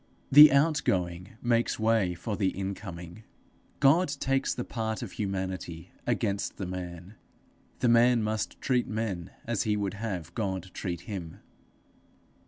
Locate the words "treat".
8.59-8.87, 10.73-11.01